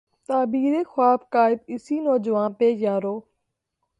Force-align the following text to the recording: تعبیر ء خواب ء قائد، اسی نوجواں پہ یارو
تعبیر 0.27 0.73
ء 0.81 0.89
خواب 0.91 1.19
ء 1.25 1.29
قائد، 1.33 1.59
اسی 1.73 1.95
نوجواں 2.05 2.49
پہ 2.57 2.67
یارو 2.83 3.15